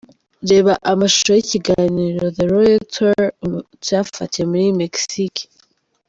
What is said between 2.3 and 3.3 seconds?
’The Royal Tour’